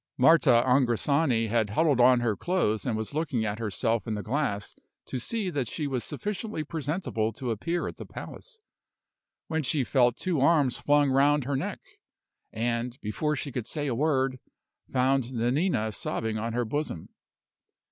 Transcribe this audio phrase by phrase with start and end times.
[0.17, 4.75] Marta Angrisani had huddled on her clothes and was looking at herself in the glass
[5.05, 8.57] to see that she was sufficiently presentable to appear at the palace,
[9.47, 11.81] when she felt two arms flung round her neck;
[12.51, 14.39] and, before she could say a word,
[14.91, 17.09] found Nanina sobbing on her bosom.